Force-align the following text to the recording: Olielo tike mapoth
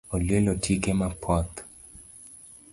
Olielo 0.13 0.53
tike 0.63 0.91
mapoth 0.99 1.57